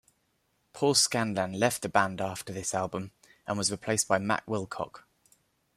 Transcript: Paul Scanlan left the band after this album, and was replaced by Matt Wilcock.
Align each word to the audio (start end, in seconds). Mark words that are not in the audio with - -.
Paul 0.73 0.95
Scanlan 0.95 1.53
left 1.59 1.83
the 1.83 1.87
band 1.89 2.21
after 2.21 2.51
this 2.51 2.73
album, 2.73 3.11
and 3.45 3.55
was 3.55 3.69
replaced 3.69 4.07
by 4.07 4.17
Matt 4.17 4.43
Wilcock. 4.47 5.03